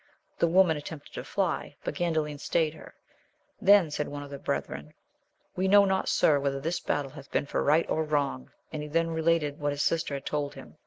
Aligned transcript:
The 0.39 0.47
woman 0.47 0.77
attempted 0.77 1.13
to 1.13 1.23
fly, 1.23 1.75
but 1.83 1.93
Gandalin 1.93 2.39
stayed 2.39 2.73
her. 2.73 2.95
Then, 3.61 3.91
said 3.91 4.07
one 4.07 4.23
of 4.23 4.31
the 4.31 4.39
brethren, 4.39 4.95
We 5.55 5.67
know 5.67 5.85
not, 5.85 6.09
sir, 6.09 6.39
whether 6.39 6.59
this 6.59 6.79
battle 6.79 7.11
hath 7.11 7.29
been 7.29 7.45
for 7.45 7.63
right 7.63 7.87
or 7.87 8.03
wrong; 8.03 8.49
and 8.73 8.81
he 8.81 8.87
then 8.89 9.11
related 9.11 9.59
what 9.59 9.73
his 9.73 9.83
sister 9.83 10.15
had 10.15 10.25
told 10.25 10.55
him. 10.55 10.77